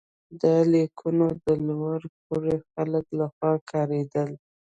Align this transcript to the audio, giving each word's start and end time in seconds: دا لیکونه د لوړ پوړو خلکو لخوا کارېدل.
دا 0.41 0.55
لیکونه 0.71 1.27
د 1.43 1.45
لوړ 1.67 1.99
پوړو 2.23 2.55
خلکو 2.71 3.11
لخوا 3.19 3.51
کارېدل. 3.71 4.29